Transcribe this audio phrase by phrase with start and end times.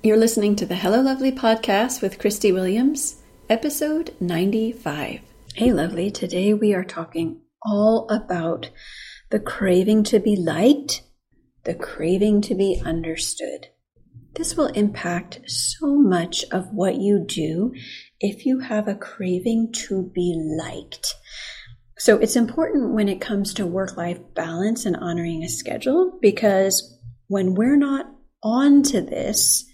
[0.00, 3.16] You're listening to the Hello Lovely podcast with Christie Williams,
[3.50, 5.20] episode 95.
[5.56, 6.08] Hey, lovely.
[6.12, 8.70] Today we are talking all about
[9.30, 11.02] the craving to be liked,
[11.64, 13.66] the craving to be understood.
[14.36, 17.74] This will impact so much of what you do
[18.20, 21.12] if you have a craving to be liked.
[21.98, 27.00] So it's important when it comes to work life balance and honoring a schedule because
[27.26, 28.06] when we're not
[28.44, 29.64] on to this,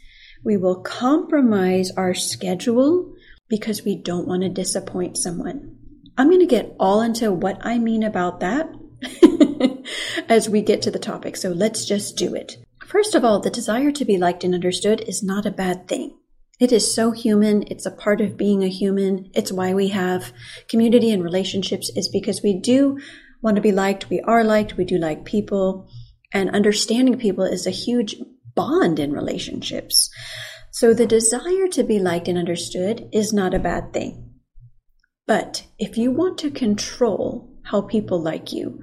[0.45, 3.15] we will compromise our schedule
[3.49, 5.77] because we don't want to disappoint someone.
[6.17, 8.69] I'm going to get all into what I mean about that
[10.29, 11.37] as we get to the topic.
[11.37, 12.57] So let's just do it.
[12.87, 16.17] First of all, the desire to be liked and understood is not a bad thing.
[16.61, 17.65] It is so human.
[17.67, 19.31] It's a part of being a human.
[19.35, 20.33] It's why we have
[20.69, 23.01] community and relationships is because we do
[23.43, 24.09] want to be liked.
[24.09, 24.77] We are liked.
[24.77, 25.89] We do like people
[26.33, 28.17] and understanding people is a huge
[28.55, 30.11] bond in relationships.
[30.71, 34.31] So the desire to be liked and understood is not a bad thing.
[35.27, 38.83] But if you want to control how people like you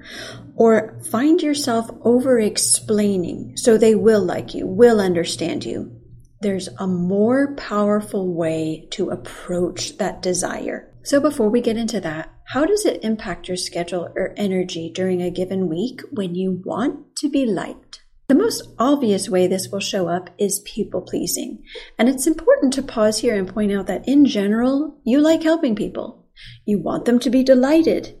[0.56, 6.00] or find yourself over explaining so they will like you, will understand you,
[6.40, 10.92] there's a more powerful way to approach that desire.
[11.04, 15.22] So before we get into that, how does it impact your schedule or energy during
[15.22, 18.01] a given week when you want to be liked?
[18.28, 21.62] The most obvious way this will show up is people pleasing.
[21.98, 25.74] And it's important to pause here and point out that in general, you like helping
[25.76, 26.26] people.
[26.64, 28.18] You want them to be delighted,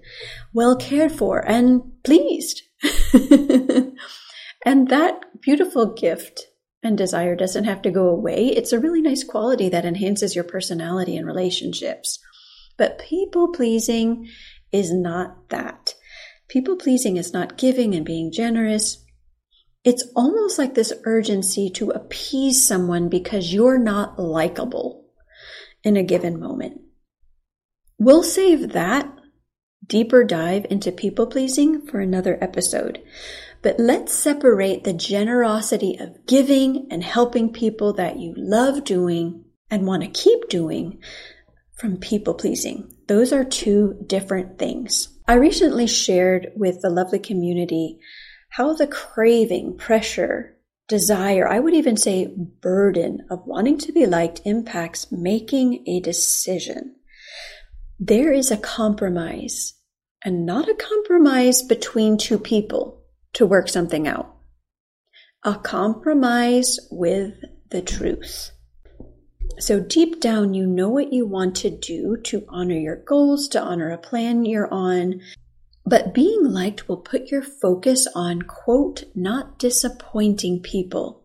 [0.52, 2.62] well cared for, and pleased.
[4.64, 6.46] and that beautiful gift
[6.82, 8.48] and desire doesn't have to go away.
[8.48, 12.18] It's a really nice quality that enhances your personality and relationships.
[12.76, 14.28] But people pleasing
[14.72, 15.94] is not that.
[16.48, 19.01] People pleasing is not giving and being generous.
[19.84, 25.06] It's almost like this urgency to appease someone because you're not likable
[25.82, 26.80] in a given moment.
[27.98, 29.12] We'll save that
[29.86, 33.02] deeper dive into people pleasing for another episode.
[33.62, 39.86] But let's separate the generosity of giving and helping people that you love doing and
[39.86, 41.00] want to keep doing
[41.76, 42.92] from people pleasing.
[43.08, 45.08] Those are two different things.
[45.26, 47.98] I recently shared with the lovely community
[48.52, 52.26] how the craving, pressure, desire, I would even say
[52.60, 56.96] burden of wanting to be liked impacts making a decision.
[57.98, 59.72] There is a compromise
[60.22, 63.02] and not a compromise between two people
[63.32, 64.36] to work something out.
[65.44, 67.32] A compromise with
[67.70, 68.50] the truth.
[69.58, 73.60] So deep down, you know what you want to do to honor your goals, to
[73.62, 75.22] honor a plan you're on.
[75.84, 81.24] But being liked will put your focus on, quote, not disappointing people,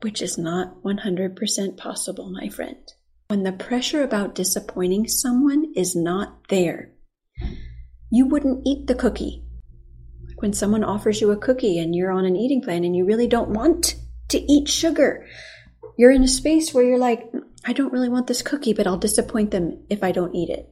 [0.00, 2.92] which is not 100% possible, my friend.
[3.28, 6.92] When the pressure about disappointing someone is not there,
[8.10, 9.44] you wouldn't eat the cookie
[10.42, 13.28] when someone offers you a cookie and you're on an eating plan and you really
[13.28, 13.94] don't want
[14.28, 15.24] to eat sugar.
[15.96, 18.86] You're in a space where you're like, mm, I don't really want this cookie, but
[18.86, 20.68] I'll disappoint them if I don't eat it.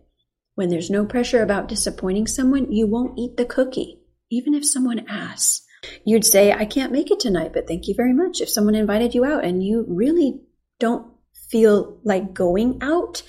[0.60, 5.06] When there's no pressure about disappointing someone, you won't eat the cookie, even if someone
[5.08, 5.62] asks.
[6.04, 8.42] You'd say, I can't make it tonight, but thank you very much.
[8.42, 10.42] If someone invited you out and you really
[10.78, 11.14] don't
[11.48, 13.22] feel like going out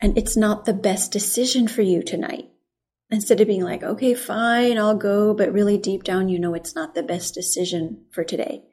[0.00, 2.50] and it's not the best decision for you tonight,
[3.12, 6.74] instead of being like, okay, fine, I'll go, but really deep down, you know it's
[6.74, 8.64] not the best decision for today.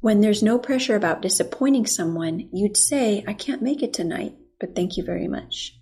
[0.00, 4.74] When there's no pressure about disappointing someone, you'd say, I can't make it tonight, but
[4.76, 5.78] thank you very much.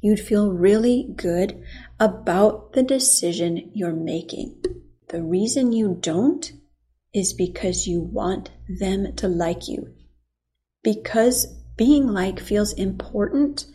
[0.00, 1.62] You'd feel really good
[1.98, 4.62] about the decision you're making.
[5.08, 6.50] The reason you don't
[7.12, 9.94] is because you want them to like you.
[10.82, 11.46] Because
[11.76, 13.66] being like feels important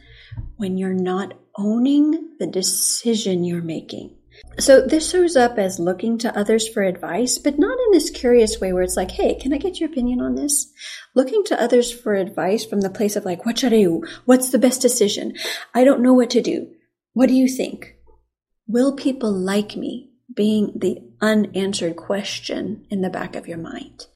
[0.58, 4.16] when you're not owning the decision you're making.
[4.58, 8.62] So this shows up as looking to others for advice, but not in this curious
[8.62, 10.72] way where it's like, hey, can I get your opinion on this?
[11.14, 14.04] Looking to others for advice from the place of like, what should I do?
[14.24, 15.34] What's the best decision?
[15.74, 16.70] I don't know what to do.
[17.14, 17.96] What do you think?
[18.68, 20.12] Will people like me?
[20.34, 24.08] Being the unanswered question in the back of your mind.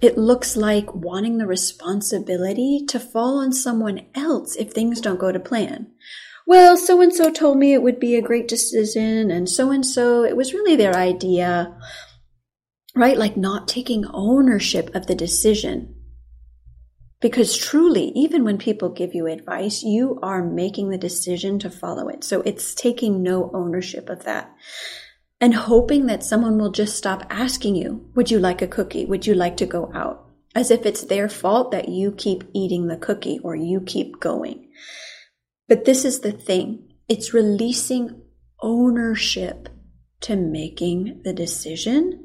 [0.00, 5.32] It looks like wanting the responsibility to fall on someone else if things don't go
[5.32, 5.92] to plan.
[6.46, 9.84] Well, so and so told me it would be a great decision, and so and
[9.84, 11.76] so, it was really their idea,
[12.94, 13.16] right?
[13.16, 15.94] Like not taking ownership of the decision.
[17.20, 22.08] Because truly, even when people give you advice, you are making the decision to follow
[22.08, 22.22] it.
[22.22, 24.54] So it's taking no ownership of that
[25.40, 29.06] and hoping that someone will just stop asking you, would you like a cookie?
[29.06, 30.24] Would you like to go out?
[30.54, 34.68] as if it's their fault that you keep eating the cookie or you keep going.
[35.68, 38.22] But this is the thing it's releasing
[38.60, 39.68] ownership
[40.22, 42.24] to making the decision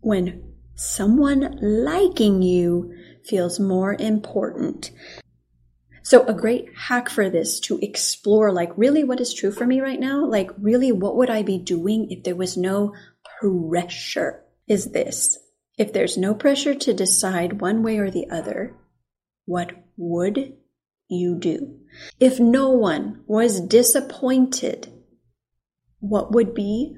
[0.00, 2.92] when someone liking you
[3.24, 4.90] feels more important.
[6.02, 9.80] So a great hack for this to explore like really what is true for me
[9.80, 12.92] right now, like really what would I be doing if there was no
[13.40, 15.38] pressure is this.
[15.78, 18.76] If there's no pressure to decide one way or the other,
[19.46, 20.54] what would
[21.12, 21.78] you do?
[22.18, 24.92] If no one was disappointed,
[26.00, 26.96] what would be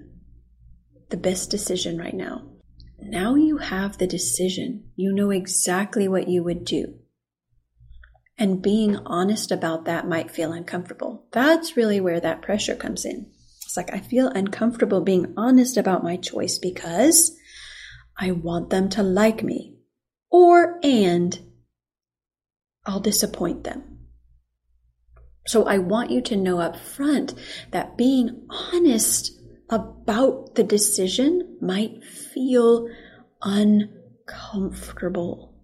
[1.11, 2.43] the best decision right now?
[2.99, 4.91] Now you have the decision.
[4.97, 6.95] You know exactly what you would do.
[8.39, 11.27] And being honest about that might feel uncomfortable.
[11.31, 13.31] That's really where that pressure comes in.
[13.63, 17.37] It's like I feel uncomfortable being honest about my choice because
[18.19, 19.77] I want them to like me.
[20.31, 21.39] Or, and
[22.87, 23.94] I'll disappoint them.
[25.46, 27.35] So I want you to know up front
[27.70, 29.32] that being honest
[29.69, 32.88] about the decision might feel
[33.43, 35.55] uncomfortable.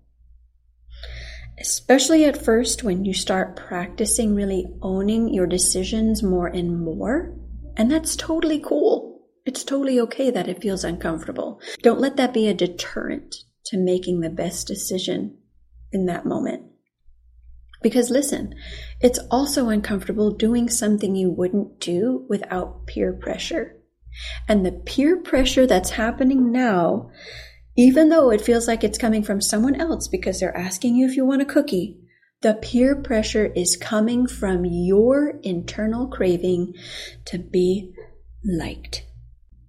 [1.58, 7.36] Especially at first when you start practicing really owning your decisions more and more.
[7.76, 9.20] And that's totally cool.
[9.44, 11.60] It's totally okay that it feels uncomfortable.
[11.82, 13.36] Don't let that be a deterrent
[13.66, 15.38] to making the best decision
[15.92, 16.69] in that moment.
[17.82, 18.54] Because listen,
[19.00, 23.76] it's also uncomfortable doing something you wouldn't do without peer pressure.
[24.48, 27.10] And the peer pressure that's happening now,
[27.76, 31.16] even though it feels like it's coming from someone else because they're asking you if
[31.16, 31.98] you want a cookie,
[32.42, 36.74] the peer pressure is coming from your internal craving
[37.26, 37.94] to be
[38.44, 39.06] liked.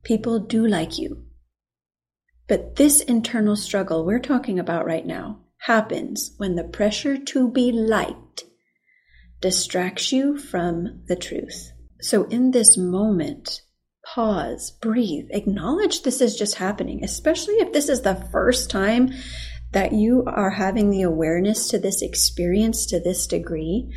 [0.04, 1.26] People do like you.
[2.48, 7.72] But this internal struggle we're talking about right now happens when the pressure to be
[7.72, 8.46] liked
[9.42, 11.72] distracts you from the truth.
[12.00, 13.62] So in this moment,
[14.04, 19.12] pause, breathe, acknowledge this is just happening, especially if this is the first time
[19.72, 23.94] that you are having the awareness to this experience to this degree.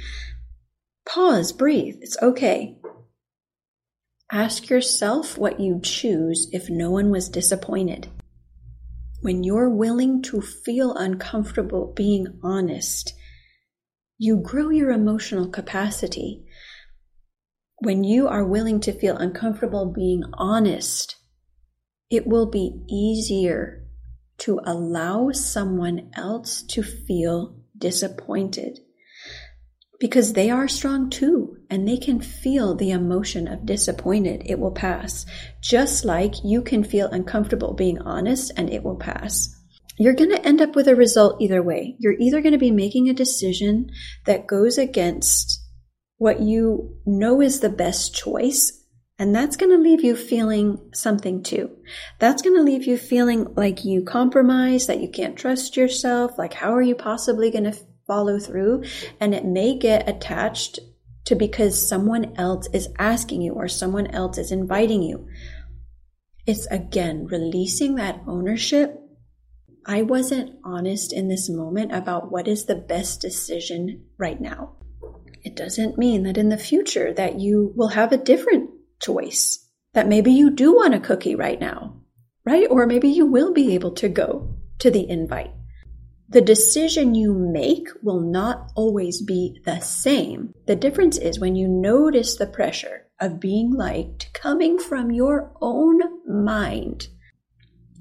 [1.07, 1.97] Pause, breathe.
[2.01, 2.79] It's okay.
[4.31, 8.09] Ask yourself what you'd choose if no one was disappointed
[9.25, 13.15] when you're willing to feel uncomfortable being honest,
[14.19, 16.45] you grow your emotional capacity.
[17.79, 21.17] When you are willing to feel uncomfortable being honest,
[22.11, 23.87] it will be easier
[24.41, 28.81] to allow someone else to feel disappointed
[30.05, 34.43] because they are strong too and they can feel the emotion of disappointed.
[34.45, 35.25] It will pass.
[35.63, 39.49] Just like you can feel uncomfortable being honest and it will pass.
[39.99, 41.97] You're going to end up with a result either way.
[41.99, 43.89] You're either going to be making a decision
[44.27, 45.59] that goes against
[46.19, 48.85] what you know is the best choice
[49.19, 51.71] and that's going to leave you feeling something too.
[52.19, 56.37] That's going to leave you feeling like you compromise, that you can't trust yourself.
[56.37, 58.85] Like, how are you possibly going to follow through
[59.21, 60.81] and it may get attached
[61.25, 65.27] to because someone else is asking you or someone else is inviting you.
[66.47, 69.01] It's again releasing that ownership.
[69.87, 74.77] I wasn't honest in this moment about what is the best decision right now.
[75.43, 79.61] It doesn't mean that in the future that you will have a different choice.
[79.93, 82.01] That maybe you do want a cookie right now,
[82.45, 82.67] right?
[82.69, 85.53] Or maybe you will be able to go to the invite.
[86.35, 90.53] The decision you make will not always be the same.
[90.67, 96.01] The difference is when you notice the pressure of being liked coming from your own
[96.27, 97.07] mind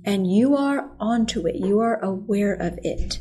[0.04, 3.20] and you are onto it, you are aware of it.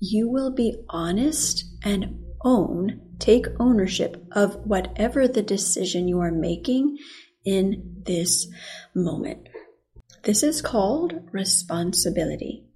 [0.00, 6.98] You will be honest and own, take ownership of whatever the decision you are making
[7.44, 8.48] in this
[8.96, 9.48] moment.
[10.24, 12.66] This is called responsibility.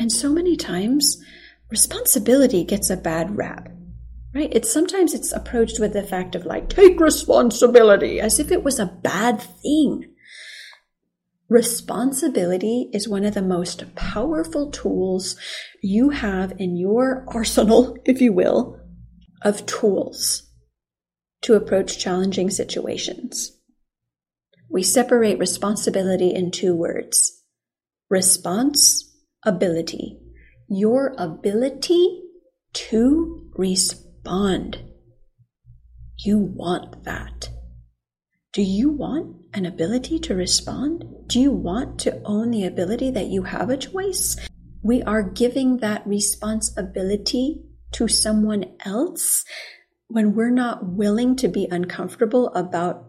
[0.00, 1.22] And so many times,
[1.68, 3.68] responsibility gets a bad rap,
[4.34, 4.48] right?
[4.50, 8.78] It's sometimes it's approached with the fact of like, take responsibility as if it was
[8.78, 10.06] a bad thing.
[11.50, 15.36] Responsibility is one of the most powerful tools
[15.82, 18.80] you have in your arsenal, if you will,
[19.42, 20.48] of tools
[21.42, 23.52] to approach challenging situations.
[24.70, 27.36] We separate responsibility in two words
[28.08, 29.09] response
[29.44, 30.18] ability,
[30.68, 32.22] your ability
[32.72, 34.82] to respond.
[36.18, 37.48] You want that.
[38.52, 41.04] Do you want an ability to respond?
[41.26, 44.36] Do you want to own the ability that you have a choice?
[44.82, 49.44] we are giving that responsibility to someone else
[50.08, 53.06] when we're not willing to be uncomfortable about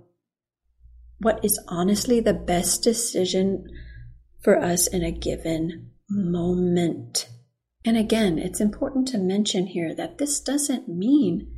[1.19, 3.65] what is honestly the best decision
[4.43, 7.27] for us in a given moment.
[7.85, 11.51] And again, it's important to mention here that this doesn't mean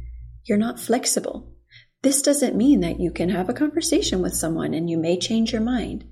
[0.46, 1.54] you're not flexible.
[2.02, 5.52] This doesn't mean that you can have a conversation with someone and you may change
[5.52, 6.06] your mind.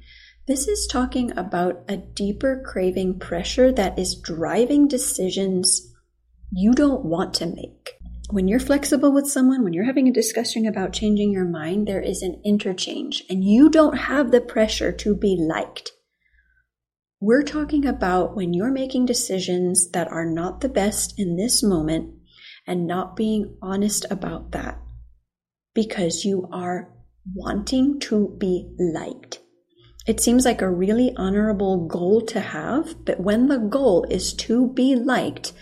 [0.48, 5.94] This is talking about a deeper craving pressure that is driving decisions
[6.52, 7.92] you don't want to make.
[8.30, 12.02] When you're flexible with someone, when you're having a discussion about changing your mind, there
[12.02, 15.92] is an interchange and you don't have the pressure to be liked.
[17.24, 22.16] We're talking about when you're making decisions that are not the best in this moment
[22.66, 24.82] and not being honest about that
[25.76, 26.92] because you are
[27.36, 29.40] wanting to be liked.
[30.08, 34.74] It seems like a really honorable goal to have, but when the goal is to
[34.74, 35.54] be liked,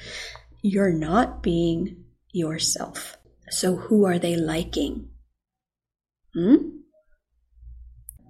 [0.61, 3.17] you're not being yourself.
[3.49, 5.09] So who are they liking?
[6.33, 6.78] Hmm?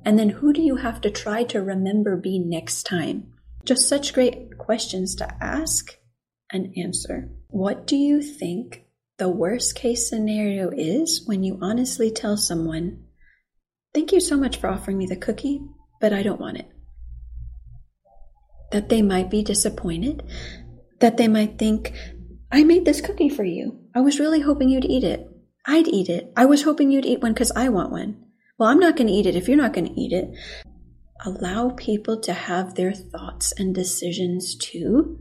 [0.09, 3.31] And then who do you have to try to remember be next time?
[3.63, 5.99] Just such great questions to ask
[6.51, 7.29] and answer.
[7.49, 8.85] What do you think
[9.19, 13.03] the worst case scenario is when you honestly tell someone,
[13.93, 15.61] Thank you so much for offering me the cookie,
[16.01, 16.71] but I don't want it?
[18.71, 20.23] That they might be disappointed,
[21.01, 21.93] that they might think,
[22.51, 23.81] I made this cookie for you.
[23.93, 25.29] I was really hoping you'd eat it.
[25.67, 26.33] I'd eat it.
[26.35, 28.25] I was hoping you'd eat one because I want one.
[28.59, 30.31] Well, I'm not going to eat it if you're not going to eat it.
[31.25, 35.19] Allow people to have their thoughts and decisions too,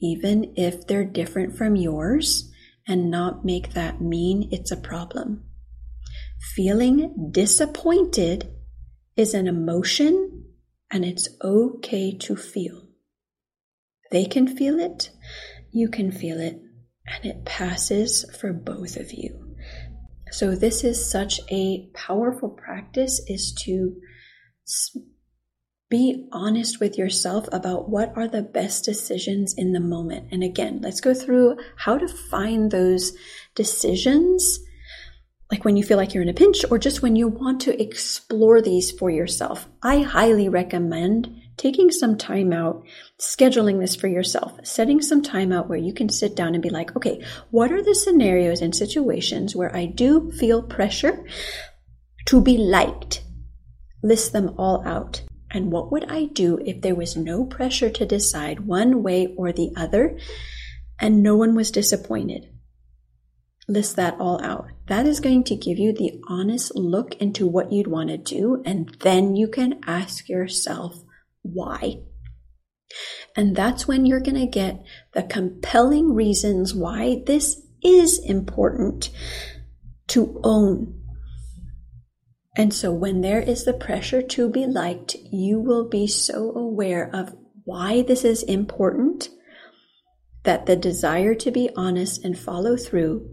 [0.00, 2.52] even if they're different from yours,
[2.86, 5.44] and not make that mean it's a problem.
[6.54, 8.50] Feeling disappointed
[9.16, 10.44] is an emotion
[10.90, 12.82] and it's okay to feel.
[14.10, 15.10] They can feel it,
[15.72, 16.60] you can feel it,
[17.06, 19.43] and it passes for both of you.
[20.34, 23.94] So this is such a powerful practice is to
[25.88, 30.26] be honest with yourself about what are the best decisions in the moment.
[30.32, 33.16] And again, let's go through how to find those
[33.54, 34.58] decisions
[35.52, 37.80] like when you feel like you're in a pinch or just when you want to
[37.80, 39.68] explore these for yourself.
[39.84, 42.84] I highly recommend taking some time out,
[43.20, 46.70] scheduling this for yourself, setting some time out where you can sit down and be
[46.70, 51.24] like, okay, what are the scenarios and situations where I do feel pressure
[52.26, 53.22] to be liked?
[54.02, 55.22] List them all out.
[55.50, 59.52] And what would I do if there was no pressure to decide one way or
[59.52, 60.18] the other
[61.00, 62.48] and no one was disappointed?
[63.68, 64.66] List that all out.
[64.88, 68.62] That is going to give you the honest look into what you'd want to do.
[68.66, 71.02] And then you can ask yourself,
[71.44, 72.00] why.
[73.36, 74.82] And that's when you're going to get
[75.12, 79.10] the compelling reasons why this is important
[80.08, 81.00] to own.
[82.56, 87.10] And so when there is the pressure to be liked, you will be so aware
[87.12, 87.34] of
[87.64, 89.28] why this is important
[90.44, 93.28] that the desire to be honest and follow through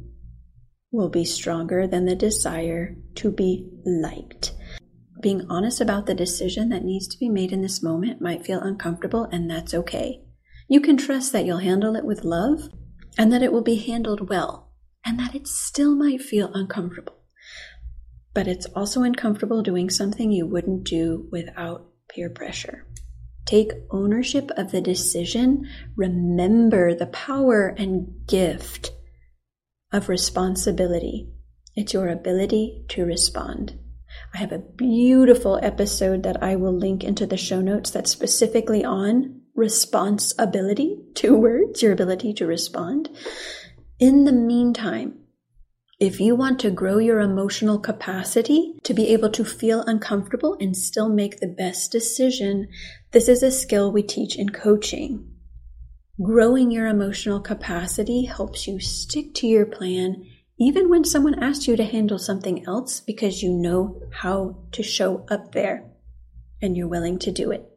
[0.91, 4.53] will be stronger than the desire to be liked
[5.21, 8.59] being honest about the decision that needs to be made in this moment might feel
[8.59, 10.21] uncomfortable, and that's okay.
[10.67, 12.69] You can trust that you'll handle it with love
[13.17, 14.71] and that it will be handled well,
[15.05, 17.17] and that it still might feel uncomfortable.
[18.33, 22.87] But it's also uncomfortable doing something you wouldn't do without peer pressure.
[23.45, 25.67] Take ownership of the decision.
[25.97, 28.91] Remember the power and gift
[29.91, 31.29] of responsibility.
[31.75, 33.77] It's your ability to respond.
[34.33, 38.83] I have a beautiful episode that I will link into the show notes that's specifically
[38.85, 43.09] on responsibility, two words, your ability to respond.
[43.99, 45.17] In the meantime,
[45.99, 50.75] if you want to grow your emotional capacity to be able to feel uncomfortable and
[50.75, 52.69] still make the best decision,
[53.11, 55.29] this is a skill we teach in coaching.
[56.23, 60.25] Growing your emotional capacity helps you stick to your plan
[60.61, 65.25] even when someone asks you to handle something else because you know how to show
[65.27, 65.89] up there
[66.61, 67.67] and you're willing to do it.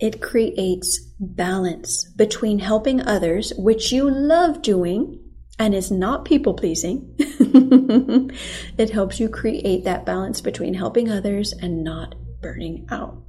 [0.00, 5.22] It creates balance between helping others, which you love doing
[5.58, 7.14] and is not people pleasing.
[8.78, 13.22] it helps you create that balance between helping others and not burning out.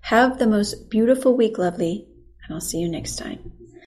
[0.00, 2.08] Have the most beautiful week, lovely,
[2.44, 3.52] and I'll see you next time.